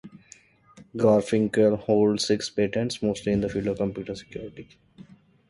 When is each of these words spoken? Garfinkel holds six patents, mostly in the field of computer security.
Garfinkel 0.95 1.77
holds 1.77 2.25
six 2.25 2.49
patents, 2.49 3.03
mostly 3.03 3.33
in 3.33 3.41
the 3.41 3.49
field 3.49 3.67
of 3.67 3.77
computer 3.77 4.15
security. 4.15 4.67